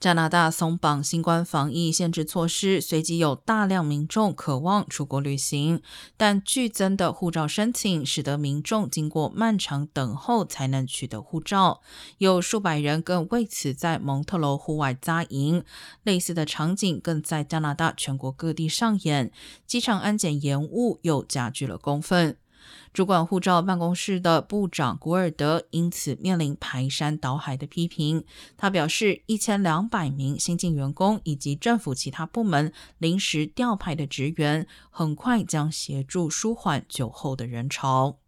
[0.00, 5.82] 加拿大松绑新冠防疫限制措施，随即有大量民众渴望出国旅行，
[6.16, 11.82] 但剧增的护照申请使得民众经过漫长等候才能取得护照。
[12.16, 15.62] 有数百人更为此在蒙特楼户外扎营，
[16.02, 19.30] 类似的场景更在加拿大全国各地上演。
[19.66, 22.38] 机场安检延误又加剧了公愤。
[22.92, 28.24] 主管护照办公室的部长古尔德因此面临排山倒海的批评。
[28.56, 38.18] 他表示，一千两百名新进员工以及政府其他部门临时调派的职员，很快将协助舒缓酒后的人潮。